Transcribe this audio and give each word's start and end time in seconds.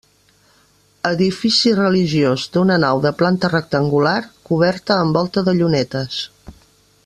Edifici 1.09 1.73
religiós 1.79 2.45
d'una 2.55 2.79
nau 2.85 3.03
de 3.05 3.13
planta 3.21 3.53
rectangular, 3.53 4.17
coberta 4.51 4.99
amb 5.05 5.21
volta 5.21 5.45
de 5.51 5.57
llunetes. 5.61 6.19